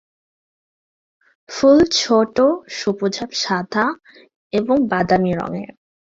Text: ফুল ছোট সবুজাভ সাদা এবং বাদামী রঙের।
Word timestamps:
ফুল 1.49 1.79
ছোট 1.95 2.35
সবুজাভ 2.69 3.29
সাদা 3.43 3.85
এবং 4.53 4.77
বাদামী 4.91 5.31
রঙের। 5.33 5.71